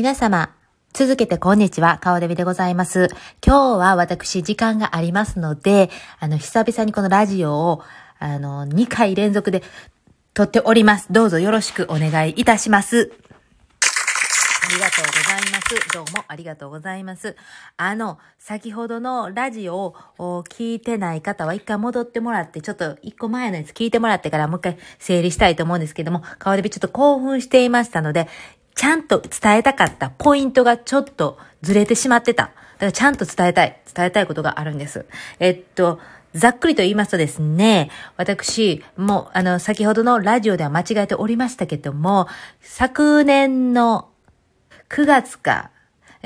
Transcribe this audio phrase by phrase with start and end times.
[0.00, 0.48] 皆様、
[0.94, 3.08] 続けてこんにちは、顔デビでございます。
[3.46, 7.82] 今日は私時間がありますので、あの、久々にこのラジオを、
[8.18, 9.62] あの、2回連続で
[10.32, 11.12] 撮っております。
[11.12, 13.12] どうぞよろしくお願いいたします。
[14.62, 15.94] ありがとうございます。
[15.94, 17.36] どうもありがとうございます。
[17.76, 28.28] あの、先ほどのラジオを聞いてない方は一回戻ってもらって、ちょっと一個前のやつ聞いてもらってからもう一回整理したいと思うんですけども、顔デビちょっと興奮していましたので、
[28.74, 32.44] ちゃんと伝えたかったポイントがちょっとずれてしまってた。
[32.44, 35.04] だからちゃんと伝えたい、伝えたいことがあるんです。
[35.38, 35.98] えっと、
[36.34, 42.28] ざっくりと言いますとですね、私、もう、あの、先ほどのラジオでは間違えておりましたけども、
[42.60, 44.08] 昨年の
[44.88, 45.70] 9月か、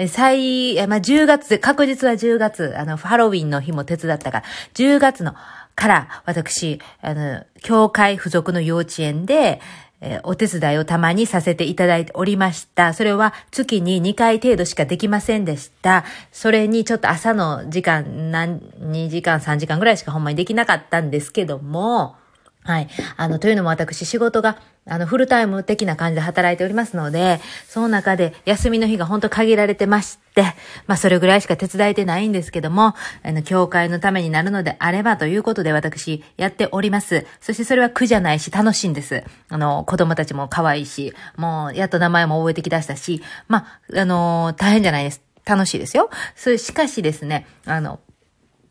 [0.09, 5.35] 最、まあ、10月で、確実は10月、あの、ハロウィンの日も手伝ったから、10月の、
[5.77, 9.61] から、私、あの、教会付属の幼稚園で、
[10.05, 12.93] えー、お手伝いをたまにさせていただいておりました。
[12.93, 16.05] それは月に2回程度しかできませんでした。
[16.31, 22.17] それにちょっと朝の時間、何、2時間、3時間ぐらいしかほんまにできなかったんですけども、
[22.65, 22.89] はい。
[23.19, 30.45] あの、というのも私仕事が、あの、フルタイム的な感じで働いておりますので、その中で休みの日が本当限られてまして、
[30.87, 37.27] まあ、それぐらいしか手伝えてないんですけども、あの、教会のためになるのであればということで私やっております。
[37.43, 39.25] そしてそれは苦じゃないし楽しいんです。
[39.51, 45.21] あの、子供たちも可愛いし、もう、やっと名前も覚えてきだしたし、まあ、あの、大変じゃないです。
[45.45, 46.09] 楽しいですよ。
[46.35, 48.01] それ、しかしですね、あの、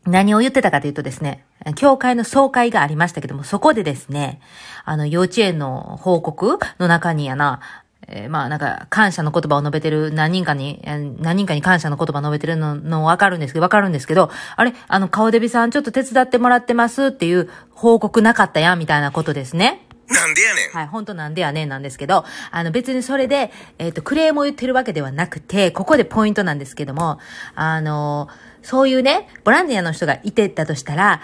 [0.06, 1.44] 何を言ってたかというとですね、
[1.76, 4.40] 教会の総会がありましたけども、そこでですね、
[4.84, 7.60] あの、幼稚園の報告の中にやな、
[8.06, 19.86] えー、まあなんか、感謝の言葉を述べてる何人かに、何人かに感謝の言葉を述べてるの、のわかるんですけど、わかるんですけど、あれ、あの、顔デビさんちょっと手伝ってもらってますっていう報告なかったやん、みたいなことですね。
[20.08, 20.70] なんでやねん。
[20.70, 27.18] はい、本当なんでやねんなんですけど、あの別にそれで、えっ、ー、と、クレームを言ってるわけではなくて、ここでポイントなんですけども、
[27.54, 28.28] あの、
[28.64, 31.20] そういうね、ボランティアの人がいてたとしたら、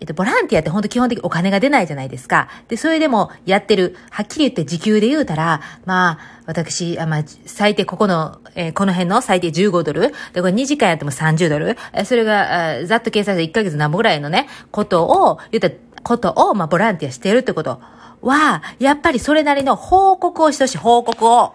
[0.00, 2.48] えっと、ボランティアって本当基本的にお金が出ないじゃないですか。
[2.68, 10.12] で、それでもやってる、はっきり言って時給で言うたら、まあ、私、あまあ、最低ここの、えー、この辺の最低15ドル。
[10.32, 11.76] で、これ2時間やっても30ドル。
[11.92, 15.70] えそれが、ざっと計算して1ヶ月何本ぐらいのね、ことを、言った
[16.02, 17.80] ことを、まあ、ボランティアしてるってこと
[18.20, 21.52] は、やっぱりそれなりの報告をしてほしい、報告を。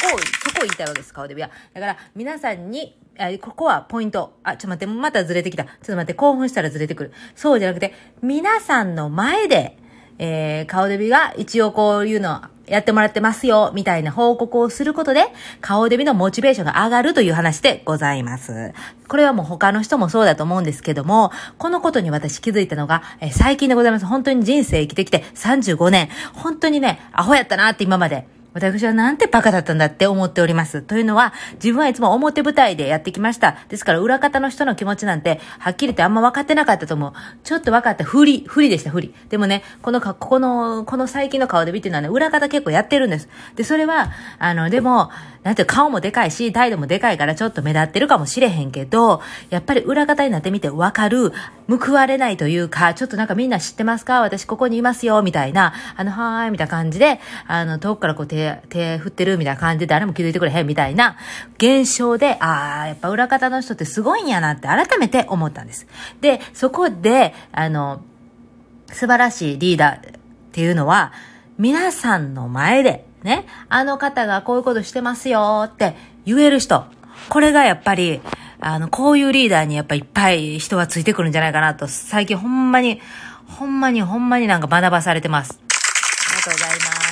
[0.00, 1.50] そこを、そこを言いたいわけです、顔でビは。
[1.74, 4.38] だから、皆さんに、あ、ここはポイント。
[4.42, 5.64] あ、ちょっと待って、またずれてきた。
[5.64, 7.12] ちょっと待って、興奮したらずれてくる。
[7.34, 9.78] そうじゃなくて、皆さんの前で、
[10.18, 15.26] えー、顔デビが一応こういうのやってもらってますよ、みたいな報告をすることで、
[15.60, 18.72] 顔デビのモチベーションが上がるという話でございます。
[19.08, 24.06] これはもう他の人もそうだと思うんですけども、このことに私気づいたのが、えー、最近でございます。
[24.06, 28.26] 本当に人生生きてきて35年、本当にね、アホやったなって今まで。
[28.56, 30.80] 私はなんてバカだったんだって思っております。
[30.80, 33.58] というのは、自分はいつも表舞台でやってきました。
[33.68, 37.12] ですから、裏方の人の気持ちなんて、はっきり言ってあんま分かってなかったと思う。
[37.44, 38.04] ちょっと分かった。
[38.04, 39.12] 不利、不利でした、不利。
[39.28, 43.28] でもね、このか、ここの、この最近の顔で見てるのはね、裏方結構やってるんです。
[43.56, 45.10] で、それは、あの、でも、
[45.46, 51.32] なんて顔もでかいし、態度もでかいからちょっと目立ってるかもしれへんけど、やっぱり裏方になってみて分かる、
[51.68, 54.22] 報われないというか、ちょっとなんかみんな知ってますか？
[54.22, 61.16] 私ここにいますよ、みたいな、あの、はーい、みたいな感じで、あの、遠くからこう手手、振ってるみたいな感じで誰も気づいてくれへんみたいな
[61.58, 65.86] 現象で、ああ、やっぱ裏方の人ってすごいんやなって改めて思ったんです。
[66.20, 68.02] で、そこで、あの、
[68.88, 70.00] 素晴らしいリーダーっ
[70.50, 71.12] ていうのは、
[71.56, 75.94] 皆さんの前で、ね、あの方がこういうことしてますよって
[76.24, 76.84] 言える人。
[77.28, 78.20] これがやっぱり、
[78.60, 83.00] あの、こういうリーダーにやっぱいっぱい人はついてくるんじゃないかなと、最近ほんまに、
[83.46, 85.58] ほんまにほんまになんか学ばされてます。
[85.58, 87.06] ありがとうございます。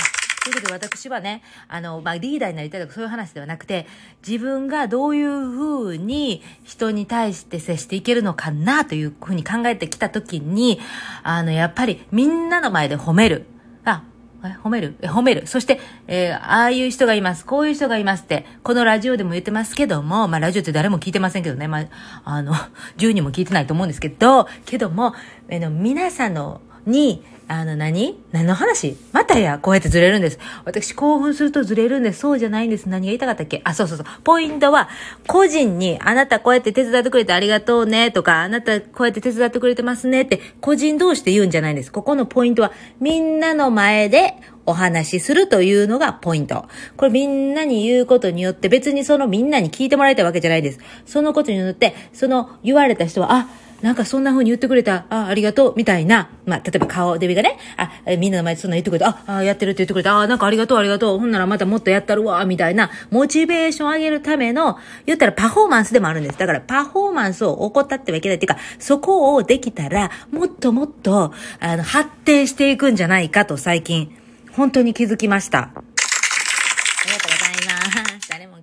[0.45, 3.87] ということで私はね、あの、まあ、リーダーになりたいとかそういう話ではなくて、
[4.25, 10.81] 自分がどういうふうに人に対して接していけるのかなというふうに考えてきたときに、
[11.25, 13.47] あの、やっぱりみんなの前で褒める。
[14.63, 14.97] 褒める？
[15.03, 15.47] 褒める？
[15.47, 17.45] そして、えー、ああいう人がいます。
[17.45, 21.87] こういう人がいますって、このラジオでも言ってますけども、まあラジオって誰も聞いてませんけどね、まあ、
[22.25, 22.55] あの、
[22.99, 25.15] 10人も聞いてないと思うんですけど、けども、
[25.49, 28.97] え、の皆さんの、に、あの何、何の話？
[29.13, 30.39] またや、こうやってずれるんです。
[30.65, 32.21] 私興奮するとずれるんです。
[32.21, 32.89] そうじゃないんです。
[32.89, 33.61] 何が言いたかったっけ？
[33.65, 34.07] あ、そうそうそう。
[34.25, 34.89] ポイントは、
[35.27, 41.93] 個人に、あなたこうやって手伝ってくれてありがとうね、とか、あなたこうやって手伝ってくれてますねって、個人同士で言うんじゃないんです。
[41.93, 44.35] ここのポイントは、みんなの前で
[44.67, 46.67] お話しするというのがポイント。
[46.97, 50.79] これみんなに言うことによって別にそのみんなに聞いてもらいたいわけじゃないです。
[51.05, 53.49] そのことによって、その言われた人は、あ、
[53.85, 66.39] なんかそんな風に言ってくれた、あ、ありがとう、みたいな、まあ、例えば顔デビがね、あ、みんなの前でそんな言ってくれた、あ、あやってるって言ってくれた、あ、なんかありがとう、ありがとう、ほんならまたもっとやったるわ、みたいな、モチベーション上げるための、言ったらパフォーマンスでもあるんです。
[66.39, 74.17] だからパフォーマンスを怠ってはいけないっていうか、そこをできたら、もっともっと、あの、発展していくんじゃないかと最近、
[74.53, 75.59] 本当に気づきました。
[75.59, 75.71] あ
[77.05, 78.31] りがとうございます。
[78.31, 78.57] 誰も、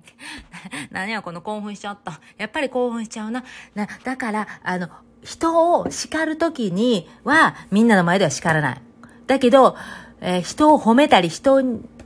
[0.90, 2.20] 何やこの興奮しちゃった。
[2.38, 3.44] やっぱり興奮しちゃうな。
[3.76, 4.88] な、だから、あの、
[5.22, 8.82] 人を叱るときには、みんなの前では叱らない。
[9.26, 9.76] だけど、
[10.20, 11.60] えー、人を褒めたり、人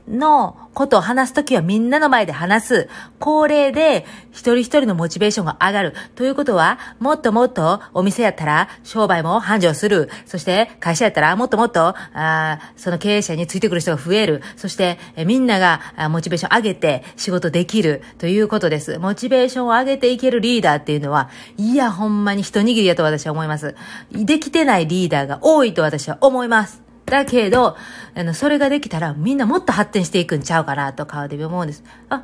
[0.07, 2.89] のことを話すときはみんなの前で話す。
[3.19, 5.93] 恒例で一人一人のモチベーションが上がる。
[6.15, 10.09] ということは、もっともっとお店やったら商売も繁盛する。
[10.25, 14.43] そして会社やったらもっともっと、あその経営者についてくる人が増える。
[14.55, 18.99] そしてえみんながモチベーション上げて仕事できるということです。
[18.99, 23.75] モチベーションを上げていけるリーダーっていうのは、いや、ほんまに一握りやと私は思います。
[24.11, 26.86] できてないリーダーが多いと私は思います。
[27.07, 27.75] だけど、
[28.15, 31.83] あの、それができたらみんなもっと発展していくんちゃうかなと顔デビ思うんです。
[32.09, 32.23] あ、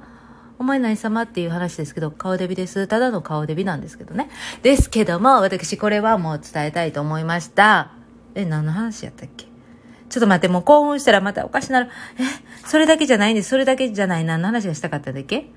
[0.60, 2.86] お前何様っていう話ですけど、顔デビです。
[2.88, 4.30] ただの顔デビなんですけどね。
[4.62, 7.92] ですけども、私これはもう伝えたいと思いました。
[8.36, 9.46] え、何の話やったっけ？
[10.10, 11.90] ちょっと待って、もう興奮したらまたおかしなる。
[12.20, 13.50] え、それだけじゃないんです。
[13.50, 14.26] それだけじゃない。
[14.26, 15.50] 何の話がしたかっただけ？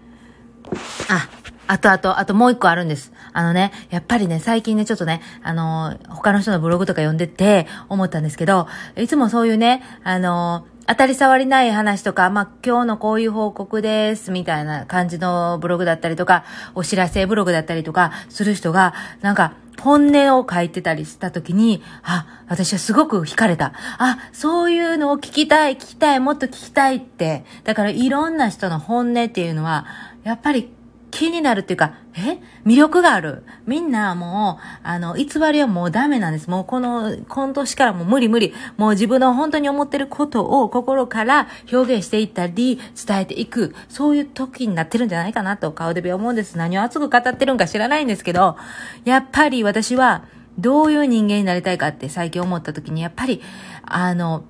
[1.10, 1.28] あ、
[1.66, 3.12] あとあと、あともう一個あるんです。
[3.32, 16.44] あのね、やっぱりね、最近ね、ちょっとね、あの、他の人のブログとか読んでて思ったんですけど、いつもそういうね、あの、当たり障りない話とか、まあ、今日のこういう報告です、みたいな感じのブログだったりとか、
[16.76, 23.72] お知らせブログだったりとか、する人が、なんか、本音を書いてたりした時に、あ、私はすごく惹かれた。
[23.98, 27.44] あ、そういうのを聞きたい、聞きたい、もっと聞きたいって。
[27.64, 29.86] だからいろんな人の本音っていうのは、
[30.22, 30.72] やっぱり
[31.10, 32.38] 気になるっていうか、え？
[32.66, 33.44] 魅力がある。
[33.64, 36.50] みんなもう、あの、偽りはもうダメなんです。
[36.50, 38.52] もうこの、今年からもう無理無理。
[38.76, 43.74] もう自分の本当に思ってることを心から表現していったり、伝えていく。
[43.88, 46.58] そういう時になってるんじゃないかなと顔で思うんです。
[46.58, 48.56] 何を熱く語ってるんか知らないんですけど、
[49.04, 50.24] やっぱり私は、
[50.58, 53.42] どういう人間になりたいかって最近思った時に、やっぱり、
[53.84, 54.44] あの、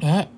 [0.00, 0.28] え、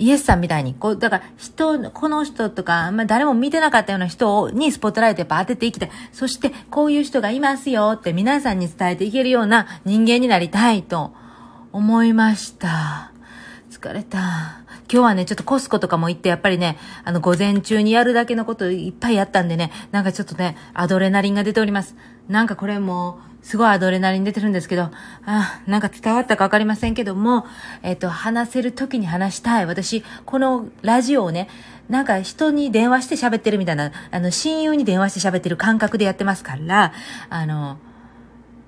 [0.00, 5.90] イエスさんみたいに、こう、だから人、この人とか、ま、誰も見てなかったような人にスポットライトやっぱ当てていきたい。
[6.10, 11.12] そして、こういう人がいますよって皆さんに伝えていけるような人間になりたいと
[11.72, 13.12] 思いました。
[13.70, 14.18] 疲れた。
[14.90, 21.94] 今日はね、ちょっとコスコとかも行って、やっぱりね、あの、午前中にやるだけのこといっぱいやったんでね、なんかちょっとね、アドレナリンが出ております。
[22.26, 24.90] なんかこれも、すごいアドレナリン出てるんですけど、
[25.24, 27.46] あなんか伝わったかわかりませんけども、
[27.82, 29.66] えっ、と、話せる時に話したい。
[29.66, 31.48] 私、このラジオをね、
[31.88, 36.92] なんか人に電話して喋ってるみたいな、あの、親友に電話して喋ってる感覚でやってますから、
[37.28, 37.78] あの、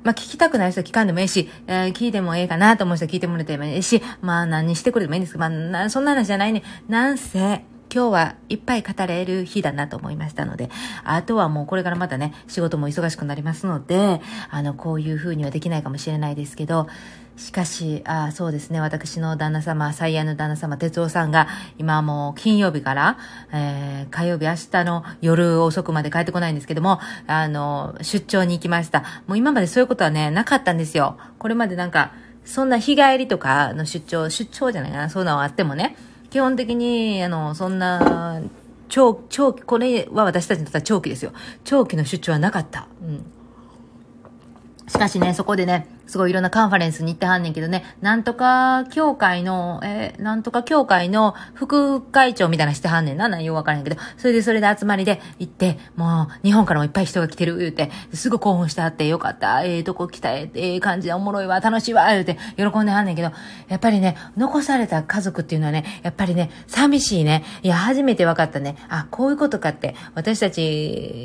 [0.02, 6.62] まあ、聞きたくない人は聞かんでもええし、えー、聞いてもええかなと思う人は聞いてもらってもええし、まあ、何してくれてもいいんですけど、まあ、そんな話じゃないね。
[6.88, 10.70] なんせ、今日はいっぱい語れる日だなと思いましたので、
[11.04, 16.88] あとはもうこれからまたね、仕事も忙しくなりますので、あの、こういう風にはできないかもしれないですけど、
[17.36, 23.18] しかし、あそうですね、私の旦那様、最愛の旦那様、哲夫さんが、今もう金曜日から、
[23.52, 29.00] えー、火曜日、明日の夜遅くまで帰ってこないんですけども、あの、出張に行きました。
[29.26, 31.18] もう今までそういうことはね、なかったんですよ。
[31.38, 32.12] これまでなんか、
[32.44, 35.96] そんな日帰りとかの出張、出張じゃないかな、そういうのはあってもね、
[36.32, 38.40] 基本的に、あの、そんな、
[38.88, 41.32] 長、長期、これは私たちにとっては長期ですよ。
[41.62, 42.88] 長期の出張はなかった。
[43.02, 43.22] うん。
[44.88, 63.32] しかしね、そこでね、すごいいろんなカンファレンスに行ってはんねんけどね、なんとか協会の、えー、なんとか協会の副会長みたいなしてはんねんな、内容わからんけど、それでそれで集まりで行って、もう日本からもいっぱい人が来てる言うて、すぐ興奮してはってよかった、ええー、とこ来たええー、感じでおもろいわ、楽しいわ、言うて喜んではんねんけど、
[63.68, 67.44] やっぱりね、残された家族っていうのはね、やっぱりね、寂しいね。
[67.62, 68.76] いや、初めて分かったね。
[68.88, 70.62] あ、こういうことかって、私たち、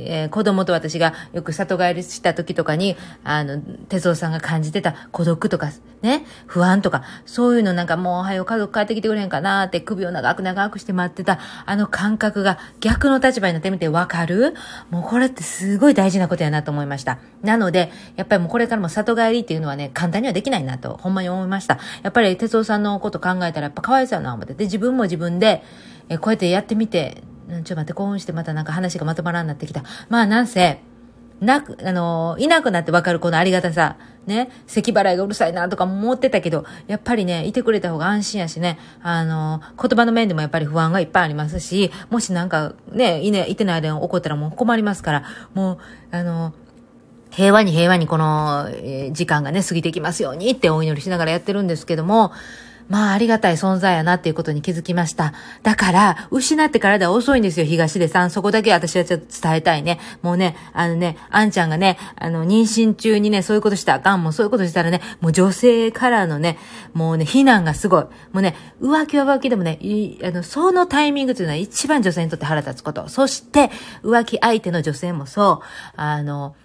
[0.07, 5.71] えー、子供と私がよく里帰りした時とかに、あの、哲夫さんが感じてた孤独とか、
[6.01, 14.53] ね、不安とか、そういうのなんかもう、はよ家族帰ってきてくれへんかなって首を長く長くして待ってた、あの感覚が逆の立場になってみてわかる？
[14.89, 17.19] もうこれってすごい大事なことやなと思いました。
[17.41, 21.79] なので、やっぱりもうこれからも里帰りっていうのはね、簡単にはできないなと、ほんまに思いました。
[22.03, 24.53] やっぱり哲夫さんのこと考えたらやっぱかわいそうやな思って。
[24.53, 25.63] で、自分も自分で、
[26.09, 29.83] えこうやってやってみて、ちょっと待って、興奮してまたなんか話がまとまらんなってきた。
[30.09, 30.81] まあなんせ、
[31.39, 33.97] なく、あの、いなくなってわかるこのありがたさ。
[34.27, 45.77] ね、咳払いがうるさいなとか思ってたけど、やっぱりね、いてくれた方が安心やしね、あの、言葉の面でもやっぱり不安がいっぱいありますし、もしなんかね、いね、いてない間に起こったらもう困りますから、もう、
[46.11, 46.53] あの、
[47.31, 52.33] 平和に平和にこの、え、時間がね、過ぎていきますようにってお祈りしながらやってるんですけども、
[52.89, 55.33] まあ、ありがたい存在やなっていうことに気づきました。
[55.63, 58.29] だから、失ってからでは遅いんですよ、東出さん。
[58.29, 59.99] そこだけ私はちょっと伝えたいね。
[60.21, 64.23] もうね、あのね、あんちゃんがね、あの、妊娠中にね、そういうことしたらあかん。
[64.23, 66.57] もうそういうことしたらね、もう女性からのね、
[66.93, 68.03] もうね、非難がすごい。
[68.03, 73.09] もうね、浮気は浮気でもね、いあの、そのタイミングというのは一番女性にとって腹立つこと。
[73.09, 73.69] そして、
[74.03, 75.65] 浮気相手の女性もそう、
[75.97, 76.55] あの、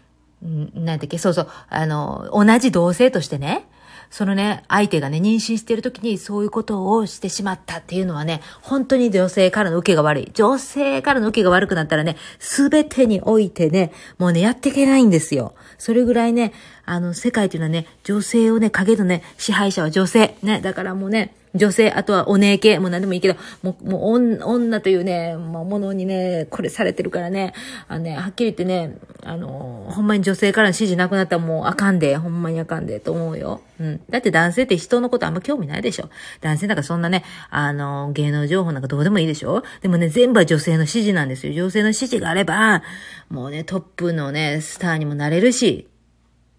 [0.43, 3.67] なんだっけ、そうそう、あの、同じ同性としてね、
[4.13, 10.31] そのね、相手がね、妊娠してる時にそういうことをしてしまったっていうのはね、本当に女性からの受けが悪い。
[10.35, 15.55] 女性からの受けが悪くなったらね、すべてにおいてね、もうね、やっていけないんですよ。
[15.79, 16.53] それぐらいね、
[16.85, 20.37] あの、世界というのはね、女性をね、影のね、支配者は女性。
[20.43, 27.53] ね、だからもうね、女性、あとはお姉系、もう何でもいいけど、もう、もう女というね、ものにね、これされてるからね、
[27.89, 33.61] あのね、はっきり言ってね、あの、ほんまに女性からの指示なくなったらもうあかんで、ほんまにあかんで、と思うよ。
[33.79, 34.01] うん。
[34.09, 36.09] だって男性って人のことあんま興味ないでしょ。
[36.41, 41.53] 男性なんかそんなね、あの、芸能情報なんかどうでもいいでしょでもね、全部は女性の指示なんですよ。
[41.53, 42.83] 女性の指示があれば、
[43.29, 45.87] もうね、トップのね、スターにもなれるし、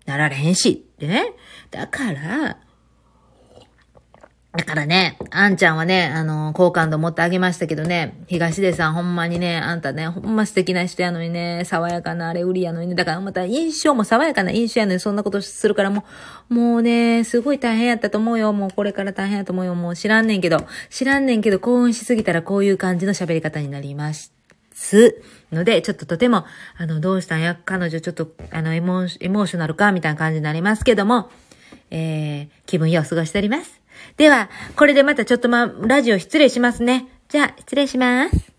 [0.05, 1.33] なられへんし、でね。
[1.71, 2.57] だから、
[4.55, 16.05] だからね、あんちゃんはね、あの、好感度持ってあげましたけどね、東出さんほんまにね、あんたね、ほんま素敵な人やのにね、爽やかなあれ売りやのにね、だからまた印象も爽やかな印象やのにそんなことするからも
[16.51, 18.53] う、もうね、すごい大変やったと思うよ。
[18.53, 19.73] もうこれから大変やと思うよ。
[19.73, 24.32] もう知らんねんけど、知らんねんけど興奮しすぎたらこういう感じの喋り方になりました。
[24.83, 25.21] す
[25.51, 26.45] ので、ちょっととても、
[26.77, 31.31] あの、どうしたんや、彼女ちょっと、あの、エモーショナルかみたいな感じになりますけども、
[31.89, 33.81] えー、気分よう過ごしております。
[34.17, 37.07] では、これでまたちょっとま、ラジオ失礼しますね。
[37.29, 38.52] じゃあ、失礼します。